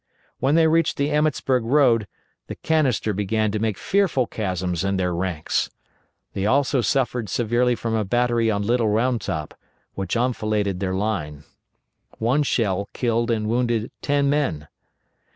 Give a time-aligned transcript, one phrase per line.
[0.39, 2.07] When they reached the Emmetsburg road
[2.47, 5.69] the canister began to make fearful chasms in their ranks.
[6.33, 9.53] They also suffered severely from a battery on Little Round Top,
[9.93, 11.43] which enfiladed their line.
[12.17, 14.67] One shell killed and wounded ten men.